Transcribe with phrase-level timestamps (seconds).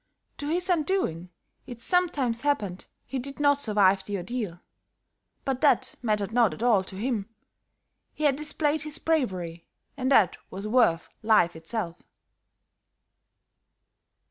[0.39, 1.29] To his undoing,
[1.67, 4.59] it sometimes happened he did not survive the ordeal;
[5.45, 7.29] but that mattered not at all to him;
[8.11, 11.99] he had displayed his bravery and that was worth life itself.